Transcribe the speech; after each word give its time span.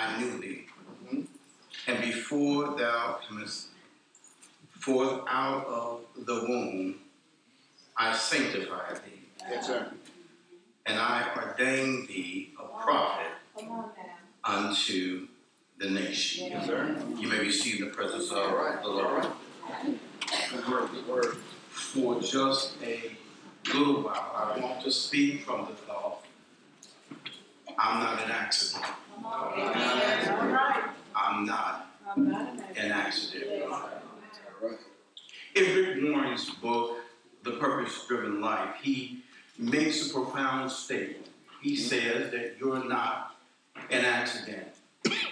I 0.00 0.18
knew 0.18 0.38
thee. 0.40 0.66
Mhm. 1.04 1.26
And 1.86 2.00
before 2.02 2.74
thou 2.78 3.20
comest 3.26 3.68
forth 4.80 5.22
out 5.28 5.66
of 5.66 6.06
the 6.16 6.34
womb, 6.48 7.00
I 7.96 8.16
sanctified 8.16 9.02
thee. 9.04 9.28
Yes, 9.50 9.66
sir. 9.66 9.92
And 10.86 10.98
I 10.98 11.34
ordained 11.36 12.08
thee 12.08 12.54
a 12.58 12.62
prophet 12.82 13.32
Come 13.58 13.70
on 13.72 13.92
now. 13.96 14.68
unto 14.68 15.28
the 15.78 15.90
nation. 15.90 16.46
Yes, 16.50 16.66
sir. 16.66 16.96
You 17.16 17.28
may 17.28 17.40
receive 17.40 17.80
the 17.80 17.90
presence 17.90 18.30
of 18.30 18.38
All 18.38 18.56
right. 18.56 18.82
the 18.82 18.88
Lord. 18.88 19.24
right. 19.68 19.98
Good 20.50 20.68
word. 20.68 20.90
Good 20.92 21.06
word. 21.06 21.36
For 21.70 22.20
just 22.22 22.74
a 22.82 23.16
little 23.66 24.02
while, 24.02 24.54
I 24.56 24.58
want 24.60 24.82
to 24.84 24.90
speak 24.90 25.44
from 25.44 25.66
the 25.66 25.74
thought 25.74 26.24
I'm 27.78 28.00
not 28.00 28.22
an 28.22 28.30
accident. 28.30 28.84
I'm 31.14 31.44
not 31.46 31.86
an 32.06 32.92
accident. 32.92 33.64
In 35.54 35.64
Rick 35.76 36.02
Warren's 36.02 36.50
book, 36.50 36.98
The 37.44 37.52
Purpose 37.52 38.04
Driven 38.08 38.40
Life, 38.40 38.76
he 38.82 39.22
makes 39.58 40.10
a 40.10 40.14
profound 40.14 40.70
statement. 40.70 41.28
He 41.62 41.76
says 41.76 42.30
that 42.32 42.56
you're 42.58 42.84
not 42.88 43.36
an 43.90 44.04
accident. 44.04 44.68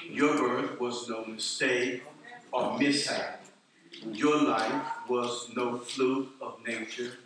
Your 0.08 0.37
birth 0.37 0.78
was 0.78 1.08
no 1.08 1.24
mistake 1.24 2.02
or 2.52 2.78
mishap. 2.78 3.44
Your 4.12 4.40
life 4.42 4.82
was 5.08 5.48
no 5.56 5.78
fluke 5.78 6.28
of 6.40 6.64
nature. 6.64 7.18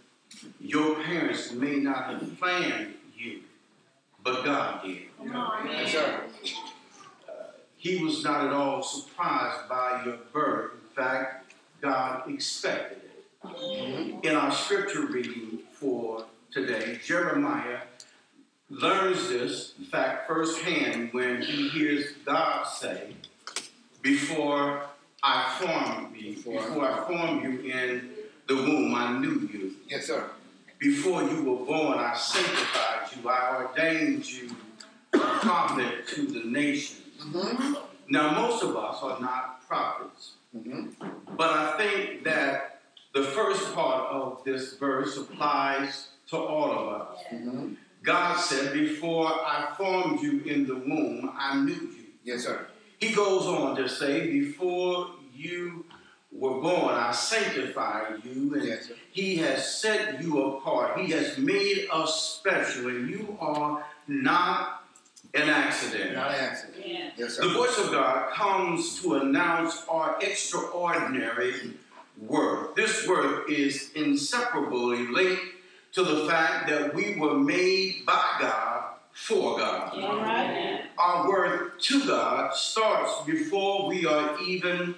Your 0.59 1.03
parents 1.03 1.53
may 1.53 1.77
not 1.77 2.07
have 2.07 2.39
planned 2.39 2.95
you, 3.17 3.41
but 4.23 4.45
God 4.45 4.83
did. 4.85 5.03
Come. 5.19 5.69
Yes, 5.69 5.93
sir. 5.93 6.23
He 7.77 8.05
was 8.05 8.23
not 8.23 8.47
at 8.47 8.53
all 8.53 8.83
surprised 8.83 9.69
by 9.69 10.03
your 10.05 10.19
birth. 10.33 10.73
In 10.75 10.95
fact, 10.95 11.53
God 11.81 12.31
expected 12.31 12.99
it. 12.99 13.25
Mm-hmm. 13.45 14.27
In 14.27 14.37
our 14.37 14.53
scripture 14.53 15.07
reading 15.07 15.59
for 15.73 16.25
today, 16.53 17.01
Jeremiah 17.05 17.81
learns 18.71 19.29
this, 19.29 19.75
in 19.79 19.85
fact, 19.85 20.29
firsthand 20.29 21.13
when 21.13 21.43
he 21.43 21.69
hears 21.69 22.13
God 22.25 22.65
say, 22.65 23.17
Before 24.01 24.85
I 25.23 25.59
formed 25.59 26.17
you, 26.17 26.37
before 26.37 26.89
I 26.89 27.07
formed 27.07 27.43
you 27.43 27.73
in 27.73 28.11
the 28.47 28.55
womb, 28.55 28.95
I 28.95 29.19
knew 29.19 29.49
you. 29.53 29.75
Yes, 29.89 30.07
sir. 30.07 30.31
Before 30.83 31.23
you 31.23 31.45
were 31.45 31.65
born, 31.65 31.97
I 31.97 32.13
sanctified 32.17 33.09
you. 33.15 33.29
I 33.29 33.65
ordained 33.67 34.29
you 34.29 34.51
a 35.15 35.19
prophet 35.19 36.09
to 36.09 36.27
the 36.27 36.43
nations. 36.45 36.99
Mm-hmm. 37.21 37.75
Now, 38.09 38.33
most 38.33 38.65
of 38.65 38.77
us 38.77 38.99
are 39.03 39.21
not 39.21 39.67
prophets, 39.69 40.33
Mm-hmm. 40.55 40.91
but 41.35 41.49
I 41.49 41.79
think 41.79 42.25
that 42.25 42.83
the 43.15 43.23
first 43.23 43.75
part 43.75 44.13
of 44.13 44.45
this 44.45 44.75
verse 44.77 45.17
applies 45.17 46.09
to 46.29 46.37
all 46.37 46.71
of 46.71 47.01
us. 47.01 47.19
Mm-hmm. 47.33 47.73
God 48.03 48.37
said, 48.39 48.75
Before 48.75 49.29
I 49.29 49.73
formed 49.79 50.21
you 50.21 50.41
in 50.41 50.67
the 50.67 50.75
womb, 50.75 51.33
I 51.35 51.59
knew 51.59 51.73
you. 51.73 52.05
Yes, 52.23 52.45
sir. 52.45 52.67
He 52.99 53.15
goes 53.15 53.47
on 53.47 53.77
to 53.77 53.89
say, 53.89 54.31
Before 54.31 55.13
you 55.35 55.87
were 56.33 56.61
born, 56.61 56.95
I 56.95 57.13
sanctified 57.13 58.23
you, 58.25 58.55
and 58.55 58.65
Yes. 58.65 58.91
He 59.11 59.37
has 59.37 59.81
set 59.81 60.23
you 60.23 60.43
apart. 60.43 60.99
He 60.99 61.13
has 61.13 61.37
made 61.39 61.89
us 61.93 62.39
special, 62.41 62.89
and 62.89 63.09
you 63.09 63.37
are 63.41 63.85
not 64.09 64.85
an 65.35 65.49
accident. 65.49 66.15
Not 66.15 66.31
an 66.31 66.41
accident. 66.41 66.87
Yeah. 66.87 67.11
Yes, 67.17 67.37
The 67.37 67.49
voice 67.49 67.79
of 67.79 67.91
God 67.91 68.33
comes 68.33 69.01
to 69.03 69.15
announce 69.17 69.85
our 69.89 70.17
extraordinary 70.21 71.75
worth. 72.19 72.75
This 72.75 73.07
worth 73.07 73.49
is 73.51 73.91
inseparably 73.95 75.07
linked 75.07 75.43
to 75.93 76.03
the 76.03 76.27
fact 76.27 76.69
that 76.69 76.95
we 76.95 77.17
were 77.17 77.35
made 77.35 78.05
by 78.07 78.37
God 78.41 78.85
for 79.13 79.59
God. 79.59 79.99
All 80.03 80.17
right. 80.17 80.83
Our 80.99 81.29
worth 81.29 81.79
to 81.81 82.07
God 82.07 82.55
starts 82.55 83.25
before 83.27 83.87
we 83.89 84.07
are 84.07 84.41
even 84.43 84.95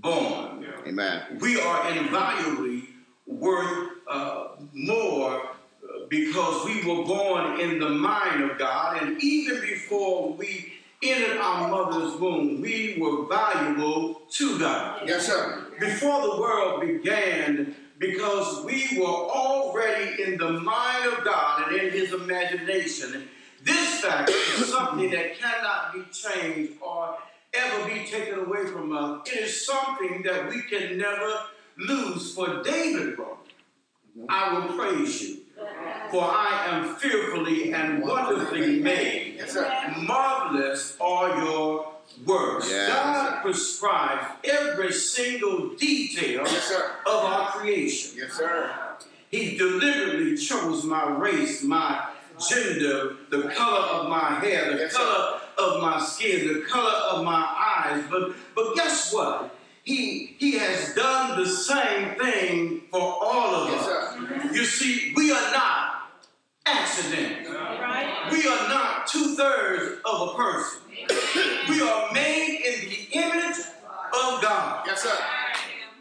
born. 0.00 0.66
Amen. 0.86 1.38
We 1.40 1.60
are 1.60 1.90
invaluably 1.90 2.88
worth 3.26 3.90
uh, 4.08 4.48
more 4.72 5.40
uh, 5.40 6.06
because 6.08 6.64
we 6.64 6.78
were 6.84 7.04
born 7.04 7.60
in 7.60 7.78
the 7.78 7.90
mind 7.90 8.42
of 8.42 8.58
God, 8.58 9.02
and 9.02 9.22
even 9.22 9.60
before 9.60 10.32
we 10.32 10.72
entered 11.02 11.38
our 11.38 11.68
mother's 11.68 12.18
womb, 12.20 12.60
we 12.60 12.98
were 13.00 13.26
valuable 13.26 14.22
to 14.30 14.58
God. 14.58 15.02
Yes, 15.06 15.26
sir. 15.26 15.66
Before 15.78 16.22
the 16.22 16.40
world 16.40 16.80
began, 16.80 17.74
because 17.98 18.64
we 18.64 18.98
were 18.98 19.06
already 19.06 20.22
in 20.22 20.38
the 20.38 20.52
mind 20.52 21.12
of 21.12 21.24
God 21.24 21.70
and 21.70 21.80
in 21.80 21.92
His 21.92 22.12
imagination. 22.12 23.28
This 23.62 24.00
fact 24.00 24.30
is 24.30 24.70
something 24.70 25.10
that 25.10 25.38
cannot 25.38 25.92
be 25.92 26.04
changed 26.10 26.72
or 26.80 27.18
ever 27.54 27.88
be 27.88 28.04
taken 28.04 28.40
away 28.40 28.66
from 28.66 28.96
us. 28.96 29.28
It 29.28 29.40
is 29.40 29.66
something 29.66 30.22
that 30.22 30.48
we 30.48 30.62
can 30.62 30.98
never 30.98 31.32
lose. 31.78 32.34
For 32.34 32.62
David 32.62 33.18
wrote, 33.18 33.38
I 34.28 34.54
will 34.54 34.76
praise 34.76 35.22
you, 35.22 35.38
for 36.10 36.22
I 36.22 36.66
am 36.68 36.96
fearfully 36.96 37.72
and 37.72 38.02
wonderfully 38.02 38.80
made. 38.80 39.34
Yes. 39.36 39.56
Marvelous 40.02 40.96
are 41.00 41.44
your 41.44 41.92
works. 42.26 42.68
Yes. 42.70 42.88
God 42.88 43.42
prescribes 43.42 44.26
every 44.44 44.92
single 44.92 45.70
detail 45.76 46.42
Yes, 46.44 46.72
of 47.06 47.24
our 47.24 47.50
creation. 47.52 48.18
Yes, 48.18 48.32
sir. 48.32 48.70
He 49.30 49.56
deliberately 49.56 50.36
chose 50.36 50.84
my 50.84 51.08
race, 51.08 51.62
my 51.62 52.08
gender, 52.48 53.16
the 53.30 53.42
color 53.54 53.80
of 53.80 54.08
my 54.08 54.40
hair, 54.40 54.76
the 54.76 54.92
color 54.92 55.39
of 55.60 55.82
my 55.82 56.00
skin, 56.00 56.48
the 56.48 56.60
color 56.62 56.90
of 57.12 57.24
my 57.24 57.44
eyes. 57.84 58.04
But 58.10 58.32
but 58.54 58.74
guess 58.74 59.12
what? 59.12 59.54
He 59.82 60.34
he 60.38 60.52
has 60.58 60.94
done 60.94 61.38
the 61.42 61.48
same 61.48 62.18
thing 62.18 62.82
for 62.90 63.00
all 63.00 63.54
of 63.54 63.70
Yes, 63.70 63.86
us. 63.86 64.14
sir. 64.14 64.50
You 64.54 64.64
see, 64.64 65.12
we 65.16 65.30
are 65.32 65.52
not 65.52 66.10
accidents. 66.66 67.48
All 67.48 67.54
right. 67.80 68.28
We 68.30 68.46
are 68.46 68.68
not 68.68 69.06
two 69.06 69.34
thirds 69.34 70.00
of 70.04 70.28
a 70.30 70.34
person. 70.34 70.80
We 71.68 71.80
are 71.80 72.12
made 72.12 72.60
in 72.66 72.88
the 72.88 73.08
image 73.12 73.58
of 73.58 74.42
God. 74.42 74.82
Yes, 74.86 75.02
sir. 75.02 75.16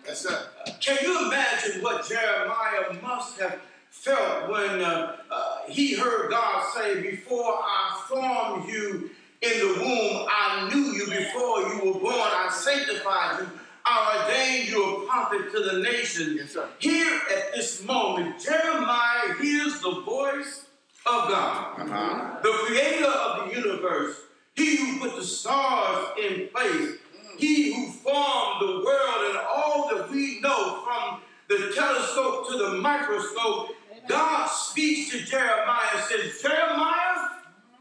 Yes, 0.05 0.19
sir. 0.21 0.47
Can 0.81 0.97
you 1.03 1.27
imagine 1.27 1.81
what 1.81 2.07
Jeremiah 2.07 3.01
must 3.01 3.39
have 3.39 3.59
felt 3.91 4.49
when 4.49 4.81
uh, 4.81 5.17
uh, 5.31 5.57
he 5.67 5.95
heard 5.95 6.29
God 6.29 6.65
say, 6.75 7.01
Before 7.01 7.59
I 7.61 8.01
formed 8.07 8.69
you 8.69 9.11
in 9.41 9.59
the 9.59 9.81
womb, 9.81 10.27
I 10.29 10.69
knew 10.71 10.91
you. 10.93 11.05
Before 11.07 11.61
you 11.61 11.81
were 11.93 11.99
born, 11.99 12.13
I 12.15 12.49
sanctified 12.51 13.39
you. 13.41 13.49
I 13.85 14.25
ordained 14.27 14.69
you 14.69 14.97
a 15.03 15.05
prophet 15.07 15.51
to 15.53 15.59
the 15.63 15.79
nations. 15.79 16.55
Yes. 16.55 16.57
Here 16.79 17.19
at 17.35 17.53
this 17.55 17.83
moment, 17.85 18.39
Jeremiah 18.43 19.33
hears 19.41 19.79
the 19.81 20.01
voice 20.01 20.65
of 21.05 21.29
God 21.29 21.79
Uh-huh. 21.79 22.39
the 22.43 22.51
creator 22.65 23.07
of 23.07 23.49
the 23.49 23.55
universe, 23.55 24.17
he 24.55 24.75
who 24.75 24.99
put 24.99 25.15
the 25.15 25.23
stars 25.23 26.09
in 26.21 26.49
place, 26.49 26.97
he 27.37 27.73
who 27.73 27.91
formed 27.91 28.59
the 28.61 28.83
world 28.85 29.29
and 29.29 29.37
all 29.37 29.89
that 29.95 30.11
we 30.11 30.41
know 30.41 30.83
from 30.83 31.21
the 31.47 31.71
telescope 31.73 32.49
to 32.49 32.57
the 32.57 32.69
microscope, 32.73 33.69
God 34.07 34.47
speaks 34.47 35.09
to 35.11 35.25
Jeremiah 35.25 35.87
and 35.95 36.03
says, 36.03 36.41
Jeremiah, 36.41 37.29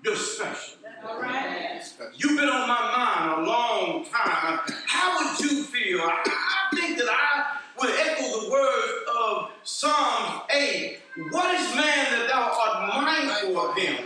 you're 0.04 0.14
special. 0.16 0.77
Right. 1.16 1.80
You've 2.16 2.38
been 2.38 2.48
on 2.48 2.68
my 2.68 2.96
mind 2.96 3.40
a 3.42 3.46
long 3.48 4.04
time. 4.04 4.60
How 4.86 5.16
would 5.16 5.40
you 5.40 5.62
feel? 5.64 6.00
I, 6.00 6.22
I 6.26 6.76
think 6.76 6.98
that 6.98 7.08
I 7.08 7.58
would 7.80 7.90
echo 7.90 8.42
the 8.42 8.50
words 8.50 8.92
of 9.18 9.50
Psalms 9.64 10.42
8. 10.50 10.98
What 11.30 11.54
is 11.54 11.74
man 11.74 12.06
that 12.12 12.28
thou 12.28 12.52
art 12.60 13.04
mindful 13.04 13.58
of 13.58 13.76
him? 13.76 14.04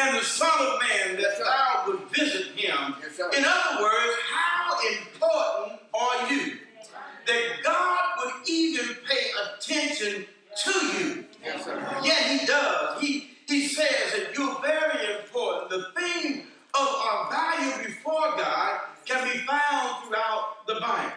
And 0.00 0.18
the 0.18 0.24
Son 0.24 0.50
of 0.60 0.80
Man 0.80 1.20
that 1.20 1.38
thou 1.38 1.84
would 1.86 2.00
visit 2.10 2.52
him. 2.56 2.94
In 3.36 3.44
other 3.44 3.82
words, 3.82 4.16
how 4.30 4.78
important 4.88 5.80
are 5.94 6.32
you? 6.32 6.58
That 7.26 7.42
God 7.62 7.98
would 8.18 8.48
even 8.48 8.96
pay 9.08 9.30
attention 9.54 10.26
to 10.64 10.86
you. 10.98 11.24
Yes, 11.44 11.64
sir. 11.64 12.00
Yeah, 12.02 12.38
he 12.38 12.46
does. 12.46 13.00
He 13.00 13.28
he 13.46 13.66
says 13.68 14.12
that 14.12 14.36
you're 14.36 14.60
very 14.60 15.01
before 18.02 18.36
God 18.36 18.80
can 19.04 19.32
be 19.32 19.38
found 19.40 20.04
throughout 20.04 20.66
the 20.66 20.74
Bible. 20.80 21.12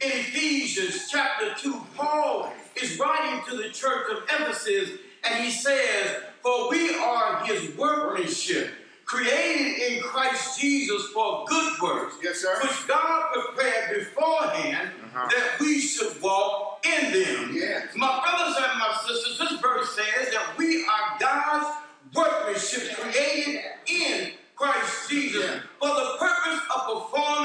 In 0.00 0.10
Ephesians 0.12 1.08
chapter 1.10 1.52
2, 1.58 1.78
Paul 1.94 2.54
is 2.80 2.98
writing 2.98 3.42
to 3.50 3.56
the 3.62 3.68
church 3.68 4.06
of 4.10 4.22
Ephesus 4.24 4.98
and 5.24 5.44
he 5.44 5.50
says, 5.50 6.22
For 6.42 6.70
we 6.70 6.94
are 6.94 7.44
his 7.44 7.76
workmanship, 7.76 8.70
created 9.04 9.92
in 9.92 10.02
Christ 10.02 10.58
Jesus 10.58 11.06
for 11.12 11.44
good 11.46 11.72
works, 11.82 12.14
yes, 12.22 12.46
which 12.62 12.88
God 12.88 13.32
prepared 13.34 13.98
beforehand 13.98 14.92
uh-huh. 15.04 15.28
that 15.28 15.60
we 15.60 15.80
should 15.80 16.18
walk 16.22 16.86
in 16.86 17.12
them. 17.12 17.50
Yes. 17.52 17.88
My 17.94 18.22
brothers 18.24 18.56
and 18.56 18.78
my 18.78 18.98
sisters, 19.06 19.38
this 19.38 19.60
verse 19.60 19.94
says 19.94 20.32
that 20.32 20.54
we 20.56 20.82
are 20.86 21.18
God's 21.20 21.76
workmanship 22.14 22.96
created 22.96 23.60
in 23.86 24.32
Christ 24.60 25.08
Jesus 25.08 25.42
yeah. 25.42 25.60
for 25.80 25.88
the 25.88 26.18
purpose 26.18 26.60
of 26.76 26.84
performing 26.84 27.39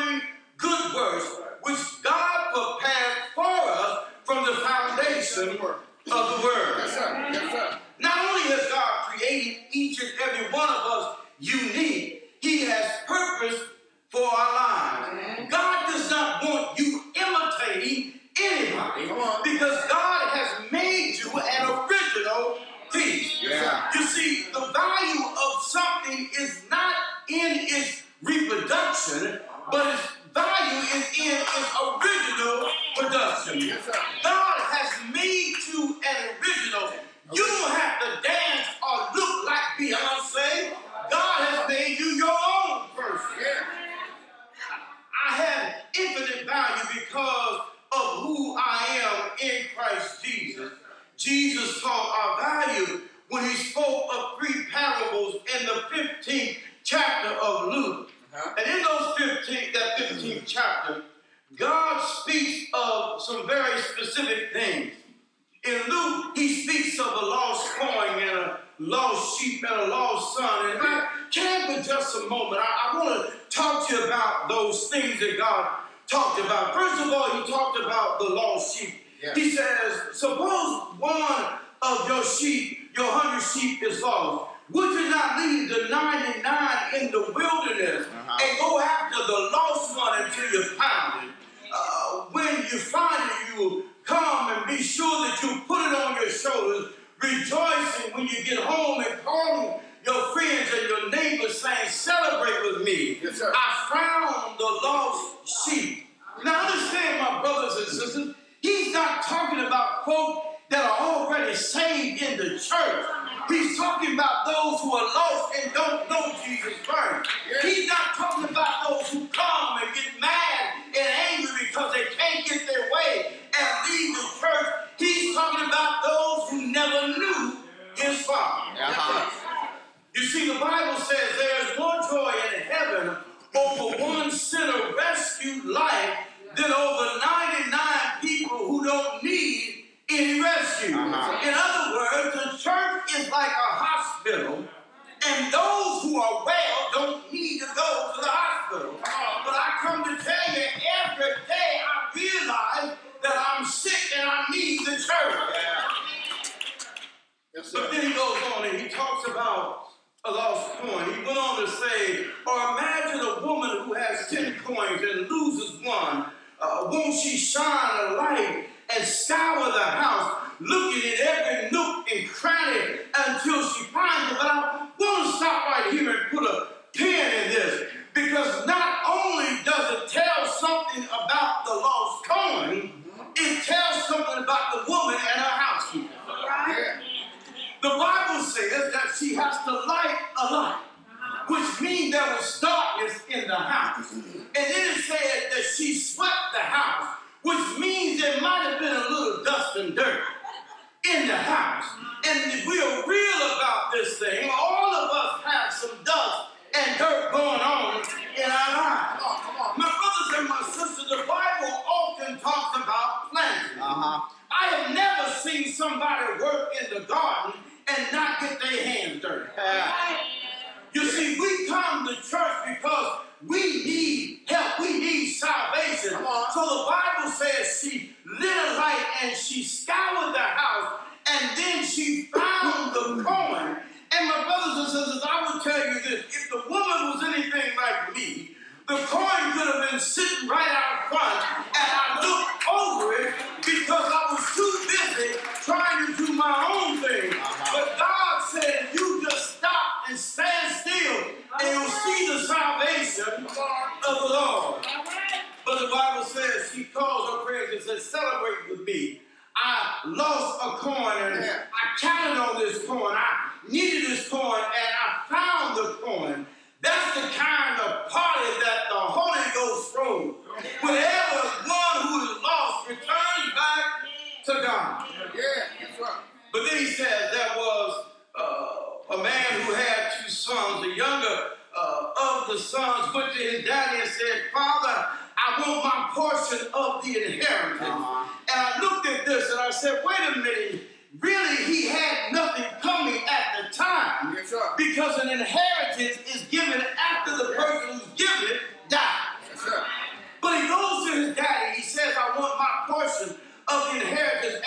crown 103.96 104.58
the 104.60 104.66
Lord. 104.84 105.05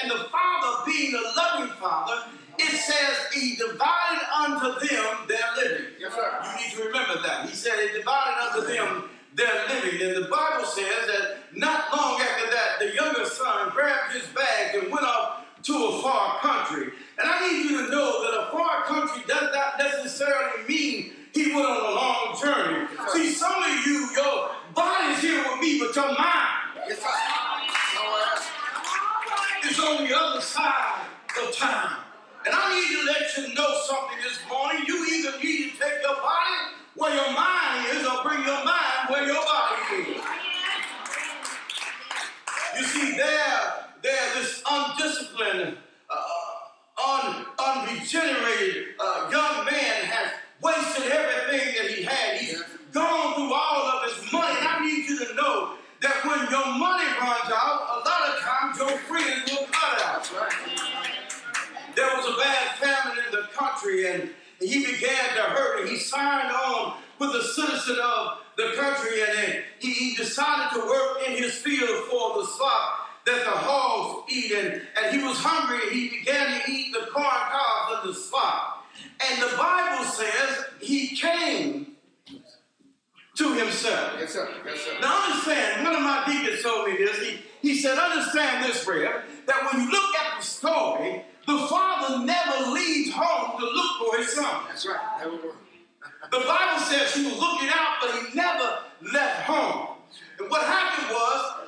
the 0.09 0.25
Father 0.31 0.85
being 0.87 1.15
a 1.15 1.23
loving 1.37 1.73
Father, 1.77 2.25
it 2.59 2.77
says, 2.77 3.33
He 3.33 3.57
divided 3.57 4.25
unto 4.37 4.87
them 4.87 5.28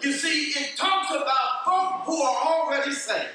You 0.03 0.13
see, 0.13 0.53
it 0.59 0.79
talks 0.79 1.11
about 1.11 1.65
folk 1.67 2.07
who 2.07 2.23
are 2.23 2.37
already 2.47 2.93
saved. 2.93 3.29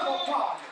Yourself 0.00 0.28
a 0.28 0.32
party. 0.32 0.69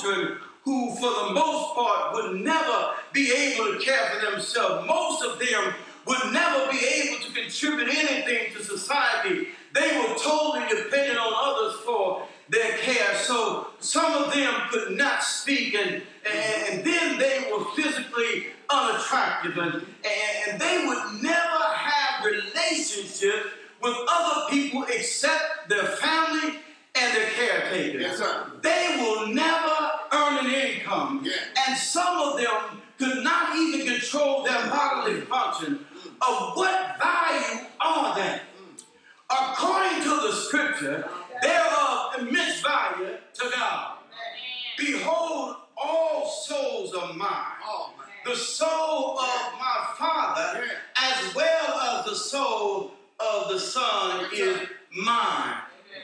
Children 0.00 0.38
who, 0.64 0.94
for 0.96 1.10
the 1.10 1.32
most 1.32 1.74
part, 1.74 2.14
would 2.14 2.40
never 2.40 2.90
be 3.12 3.32
able 3.32 3.72
to 3.72 3.78
care 3.78 4.10
for 4.10 4.30
themselves. 4.30 4.86
Most 4.86 5.24
of 5.24 5.38
them 5.38 5.74
would 6.06 6.32
never 6.32 6.70
be 6.70 6.78
able 6.78 7.24
to 7.24 7.32
contribute 7.32 7.88
anything 7.88 8.52
to 8.54 8.64
society. 8.64 9.48
They 9.72 9.98
were 9.98 10.14
totally 10.16 10.66
dependent 10.68 11.18
on 11.18 11.32
others 11.34 11.80
for 11.80 12.26
their 12.48 12.76
care. 12.78 13.14
So 13.16 13.68
some 13.78 14.24
of 14.24 14.34
them 14.34 14.52
could 14.70 14.96
not 14.96 15.22
speak, 15.22 15.74
and, 15.74 16.02
and 16.30 16.84
then 16.84 17.18
they 17.18 17.48
were 17.50 17.64
physically 17.76 18.46
unattractive, 18.68 19.56
and, 19.56 19.86
and 20.04 20.60
they 20.60 20.84
would 20.86 21.22
never 21.22 21.62
have 21.74 22.24
relationships 22.24 23.48
with 23.80 23.96
other 24.08 24.50
people 24.50 24.84
except 24.88 25.68
their 25.68 25.84
family 25.84 26.58
and 27.00 27.16
their 27.16 27.30
caretakers. 27.30 28.02
Yes, 28.02 28.18
sir. 28.18 28.52
They 28.62 28.96
will 28.98 29.28
never 29.28 29.90
earn 30.12 30.46
an 30.46 30.50
income. 30.50 31.22
Yeah. 31.24 31.32
And 31.66 31.76
some 31.76 32.16
of 32.18 32.36
them 32.36 32.82
could 32.98 33.24
not 33.24 33.56
even 33.56 33.86
control 33.86 34.44
their 34.44 34.66
bodily 34.68 35.22
function. 35.22 35.86
Of 36.20 36.56
what 36.56 36.98
value 36.98 37.66
are 37.80 38.14
they? 38.14 38.40
According 39.30 40.02
to 40.02 40.08
the 40.10 40.32
scripture, 40.32 41.08
they 41.42 41.54
are 41.54 42.14
of 42.14 42.20
immense 42.20 42.60
value 42.60 43.16
to 43.34 43.50
God. 43.50 43.98
Behold, 44.76 45.56
all 45.76 46.28
souls 46.28 46.94
are 46.94 47.12
mine. 47.14 47.30
Oh. 47.64 47.94
The 48.26 48.36
soul 48.36 49.18
of 49.18 49.52
my 49.58 49.94
Father, 49.96 50.62
as 51.00 51.34
well 51.34 51.80
as 51.80 52.04
the 52.04 52.14
soul 52.14 52.92
of 53.18 53.48
the 53.50 53.58
Son, 53.58 54.26
is 54.34 54.58
mine. 54.94 55.62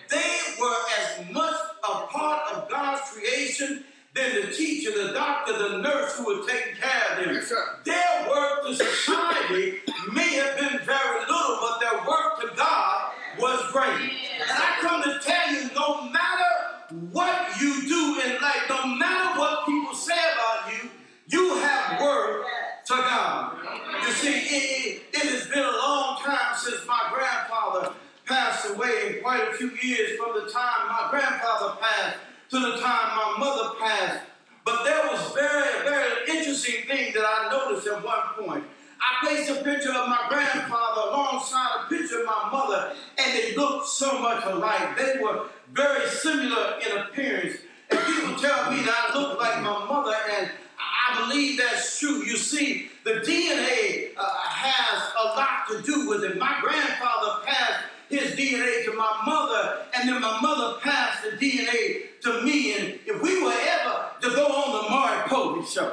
They 0.09 0.41
were 0.61 0.77
as 0.99 1.33
much 1.33 1.55
a 1.85 2.07
part 2.07 2.53
of 2.53 2.69
God's 2.71 3.03
creation 3.11 3.85
than 4.15 4.35
the 4.35 4.53
teacher, 4.53 4.91
the 4.91 5.13
doctor, 5.13 5.59
the 5.59 5.79
nurse 5.79 6.17
who 6.17 6.27
were 6.27 6.47
taking 6.47 6.75
care 6.81 7.03
of 7.11 7.25
them. 7.25 7.35
Yes. 7.35 7.53
Their 7.85 8.29
work 8.29 8.67
to 8.67 8.75
society 8.75 9.81
may 10.13 10.35
have 10.37 10.59
been 10.59 10.81
very 10.85 11.21
little, 11.21 11.59
but 11.61 11.81
their 11.81 11.99
work 12.09 12.41
to 12.41 12.57
God 12.57 13.13
was 13.39 13.71
great. 13.73 14.11
And 14.41 14.51
I 14.51 14.79
come 14.81 15.03
to 15.03 15.21
tell 15.23 15.53
you, 15.53 15.71
no 15.75 16.11
matter 16.11 17.07
what 17.13 17.61
you 17.61 17.83
do 17.87 18.21
in 18.25 18.41
life, 18.41 18.63
no 18.69 18.87
matter 18.97 19.39
what 19.39 19.67
people 19.67 19.95
say 19.95 20.15
about 20.15 20.73
you, 20.73 20.91
you 21.29 21.57
have 21.57 22.01
work 22.01 22.47
to 22.87 22.95
God. 22.95 23.57
You 24.03 24.13
see, 24.13 24.29
it, 24.29 25.03
it 25.13 25.27
has 25.33 25.47
been 25.49 25.59
a 25.59 25.77
long 25.77 26.21
time 26.23 26.55
since 26.57 26.87
my 26.87 27.11
grandfather 27.13 27.95
passed 28.27 28.69
away, 28.71 29.17
in 29.17 29.23
quite 29.23 29.49
a 29.49 29.55
few 29.55 29.71
years 29.83 30.19
from 30.19 30.35
the 30.35 30.51
time 30.51 30.89
my 30.89 31.09
grandfather 31.11 31.77
passed 31.81 32.17
to 32.51 32.61
the 32.61 32.73
time 32.73 33.17
my 33.17 33.35
mother 33.39 33.75
passed. 33.81 34.25
But 34.65 34.85
there 34.85 35.11
was 35.11 35.33
very, 35.33 35.85
very 35.85 36.29
interesting 36.29 36.87
thing 36.87 37.13
that 37.15 37.25
I 37.25 37.51
noticed 37.51 37.87
at 37.87 38.05
one 38.05 38.23
point. 38.37 38.65
I 39.01 39.25
placed 39.25 39.51
a 39.51 39.63
picture 39.63 39.91
of 39.93 40.09
my 40.09 40.27
grandfather 40.29 41.03
alongside 41.11 41.85
a 41.85 41.89
picture 41.89 42.21
of 42.21 42.27
my 42.27 42.49
mother, 42.51 42.93
and 43.19 43.33
they 43.33 43.55
looked 43.55 43.87
so 43.87 44.21
much 44.21 44.45
alike. 44.45 44.97
They 44.97 45.21
were 45.23 45.47
very 45.73 46.09
similar 46.09 46.81
in 46.85 46.99
appearance. 46.99 47.59
And 47.91 48.01
people 48.01 48.35
tell 48.37 48.73
me 48.73 48.83
that 48.83 49.11
I 49.11 49.19
look 49.19 49.39
like 49.39 49.63
my 49.63 49.87
mother, 49.87 50.17
and 50.39 50.51
I 50.79 51.21
believe 51.21 51.59
that's 51.59 52.01
true. 52.01 52.25
You 52.25 52.37
see, 52.37 52.91
the 53.05 53.21
DNA 53.21 54.11
uh, 54.17 54.25
has 54.25 55.13
a 55.21 55.25
lot 55.37 55.69
to 55.71 55.83
do 55.83 56.09
with 56.09 56.25
it. 56.25 56.39
My 56.39 56.59
grandfather 56.61 57.45
passed 57.45 57.85
his 58.09 58.33
DNA 58.33 58.85
to 58.85 58.93
my 58.93 59.23
mother, 59.27 59.85
and 59.95 60.09
then 60.09 60.21
my 60.21 60.41
mother 60.41 60.79
passed 60.81 61.25
the 61.25 61.31
DNA 61.31 62.21
to 62.23 62.43
me. 62.43 62.75
And 62.75 62.99
if 63.07 63.21
we 63.21 63.43
were 63.43 63.53
ever 63.53 64.07
to 64.23 64.29
go 64.31 64.47
on 64.47 64.85
the 64.85 64.91
Maury 64.91 65.19
Povich 65.29 65.73
show. 65.73 65.87
All 65.87 65.93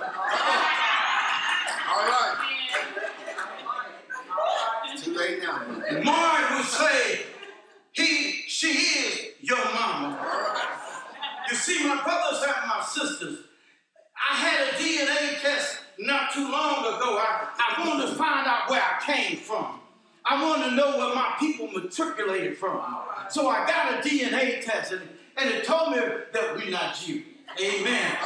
right. 2.08 2.36
It's 4.92 5.04
too 5.06 5.16
late 5.16 5.42
now. 5.42 5.62
Maury 6.04 6.58
would 6.58 6.66
say, 6.66 7.22
he, 7.94 8.44
she 8.48 8.68
is 8.68 9.32
your 9.42 9.58
mama. 9.58 10.20
You 11.50 11.56
see, 11.56 11.88
my 11.88 12.02
brothers 12.04 12.44
and 12.44 12.68
my 12.68 12.84
sisters, 12.88 13.40
I 14.32 14.36
had 14.36 14.68
a 14.68 14.72
DNA 14.78 15.42
test 15.42 15.80
not 16.00 16.32
too 16.32 16.50
long 16.50 16.80
ago. 16.80 17.18
I, 17.20 17.50
I 17.58 17.88
wanted 17.88 18.08
to 18.08 18.16
find 18.16 18.48
out 18.48 18.70
where 18.70 18.82
I 18.82 19.02
came 19.06 19.38
from 19.38 19.83
know 20.76 20.98
where 20.98 21.16
my 21.16 21.36
people 21.40 21.68
matriculated 21.68 22.58
from. 22.58 22.82
So 23.30 23.48
I 23.50 23.66
got 23.66 23.94
a 23.94 24.08
DNA 24.08 24.64
test, 24.64 24.92
and, 24.92 25.02
and 25.38 25.50
it 25.50 25.64
told 25.64 25.92
me 25.92 25.98
that 25.98 26.56
we're 26.56 26.70
not 26.70 26.96
Jews. 26.96 27.24
Amen. 27.60 28.18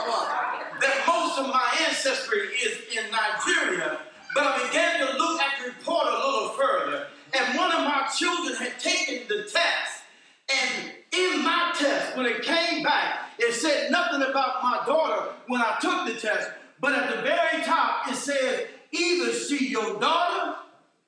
That 0.79 1.03
most 1.07 1.39
of 1.39 1.47
my 1.47 1.69
ancestry 1.87 2.39
is 2.39 2.79
in 2.95 3.11
Nigeria, 3.11 3.99
but 4.33 4.43
I 4.43 4.67
began 4.67 4.99
to 5.05 5.17
look 5.17 5.41
at 5.41 5.59
the 5.59 5.69
report 5.69 6.07
a 6.07 6.27
little 6.27 6.49
further, 6.49 7.07
and 7.33 7.57
one 7.57 7.71
of 7.71 7.81
my 7.81 8.07
children 8.17 8.55
had 8.55 8.79
taken 8.79 9.27
the 9.27 9.43
test, 9.43 10.03
and 10.49 10.91
in 11.11 11.43
my 11.43 11.73
test, 11.77 12.15
when 12.15 12.25
it 12.25 12.41
came 12.41 12.83
back, 12.83 13.31
it 13.37 13.53
said 13.53 13.91
nothing 13.91 14.21
about 14.21 14.63
my 14.63 14.81
daughter 14.85 15.33
when 15.47 15.61
I 15.61 15.77
took 15.81 16.05
the 16.05 16.19
test, 16.19 16.49
but 16.79 16.93
at 16.93 17.15
the 17.15 17.21
very 17.21 17.63
top 17.63 18.07
it 18.07 18.15
said 18.15 18.67
either 18.91 19.33
she 19.33 19.67
your 19.67 19.99
daughter 19.99 20.55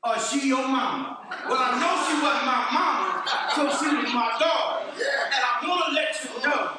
or 0.04 0.18
she 0.20 0.48
your 0.48 0.66
mama. 0.68 1.20
Well, 1.48 1.58
I 1.60 1.80
know 1.80 1.94
she 2.08 2.16
wasn't 2.24 2.46
my 2.46 2.64
mama, 2.72 3.24
so 3.52 3.62
she 3.78 3.96
was 3.96 4.14
my 4.14 4.32
daughter. 4.40 4.88
And 4.96 5.44
I 5.44 5.68
want 5.68 5.86
to 5.88 5.92
let 5.94 6.16
you 6.24 6.50
know 6.50 6.78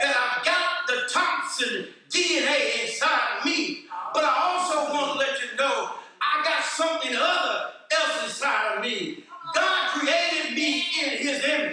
that 0.00 0.16
I've 0.16 0.44
got 0.44 0.86
the 0.86 1.08
Thompson 1.12 1.88
DNA 2.08 2.86
inside 2.86 3.38
of 3.38 3.44
me, 3.44 3.84
but 4.14 4.24
I 4.24 4.56
also 4.56 4.92
want 4.92 5.12
to 5.12 5.18
let 5.18 5.38
you 5.40 5.56
know 5.58 5.90
I 6.22 6.42
got 6.44 6.64
something 6.64 7.14
other 7.14 7.72
else 7.92 8.24
inside 8.24 8.76
of 8.76 8.82
me. 8.82 9.24
God 9.54 9.90
created 9.90 10.54
me 10.54 10.84
in 11.04 11.18
His 11.18 11.44
image. 11.44 11.71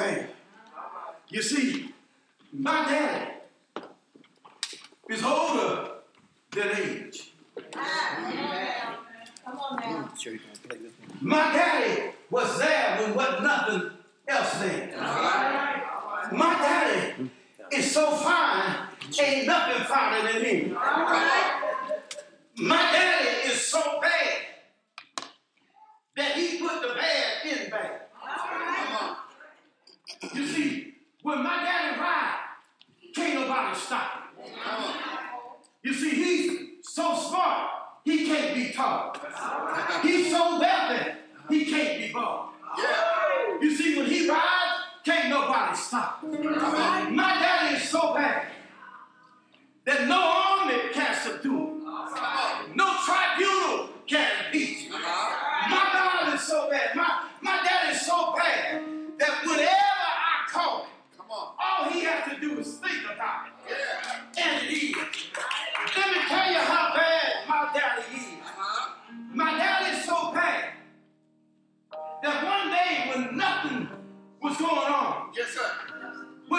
Well. 0.00 0.24
You 1.28 1.42
see, 1.42 1.92
my 2.54 2.84
daddy 2.86 3.32
is 5.10 5.22
older 5.22 5.90
than 6.52 6.68
age. 6.74 7.32
My 11.20 11.52
daddy 11.52 12.12
was 12.30 12.58
there 12.58 12.96
when 13.02 13.14
wasn't 13.14 13.42
nothing 13.42 13.90
else 14.26 14.58
there. 14.60 14.96
My 16.32 16.54
daddy 16.58 17.30
is 17.70 17.92
so 17.92 18.10
fine, 18.12 18.88
ain't 19.22 19.46
nothing 19.46 19.84
finer 19.84 20.32
than 20.32 20.42
him. 20.42 20.72
My 22.56 22.82
daddy 22.90 23.48
is 23.50 23.66
so 23.66 24.00
bad 24.00 24.46
that 26.16 26.32
he 26.36 26.58
put 26.58 26.80
the 26.80 26.94
bad 26.94 27.46
in 27.46 27.70
bad. 27.70 27.99
You 30.22 30.46
see, 30.46 30.94
when 31.22 31.42
my 31.42 31.64
daddy 31.64 31.98
ride, 31.98 32.40
can't 33.14 33.34
nobody 33.34 33.78
stop 33.78 34.34
him. 34.36 34.54
You 35.82 35.94
see, 35.94 36.10
he's 36.10 36.68
so 36.82 37.16
smart, 37.16 37.70
he 38.04 38.26
can't 38.26 38.54
be 38.54 38.72
taught. 38.72 39.18
He's 40.02 40.30
so 40.30 40.60
wealthy, 40.60 41.12
he 41.48 41.64
can't 41.64 41.98
be 41.98 42.12
bought. 42.12 42.52
You 43.60 43.74
see, 43.74 43.96
when 43.98 44.06
he 44.06 44.28
rides, 44.28 44.44
can't 45.04 45.30
nobody 45.30 45.76
stop 45.76 46.22
him. 46.22 47.16
My 47.16 47.34
daddy 47.40 47.76
is 47.76 47.88
so 47.88 48.14
bad 48.14 48.46
that 49.86 50.06
no 50.06 50.39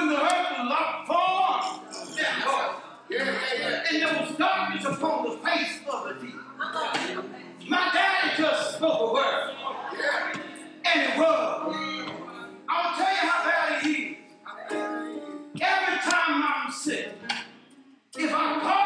when 0.02 0.10
the 0.10 0.22
earth 0.22 0.48
was 0.58 0.68
locked 0.68 1.08
form 1.08 1.62
and 2.18 2.44
void, 2.44 2.76
Yeah, 3.10 3.20
yeah, 3.20 3.60
yeah. 3.60 3.84
and 3.92 4.02
there 4.02 4.22
was 4.26 4.38
darkness 4.38 4.86
upon 4.86 5.30
the 5.30 5.38
face 5.38 5.80
of 5.92 6.08
the 6.08 6.26
deep, 6.26 6.36
my 7.70 7.92
daddy 7.94 8.42
just 8.42 8.78
spoke 8.78 9.10
a 9.10 9.14
word, 9.14 9.52
Yeah. 9.98 10.34
and 10.86 11.02
it 11.04 11.18
was. 11.20 11.76
I'll 12.68 12.96
tell 12.98 13.12
you 13.12 13.30
how 13.30 13.50
bad 13.50 13.82
he 13.84 13.92
is. 13.92 14.18
Every 15.62 15.98
time 16.10 16.44
I'm 16.48 16.72
sick, 16.72 17.10
if 18.18 18.34
I 18.34 18.60
call 18.60 18.81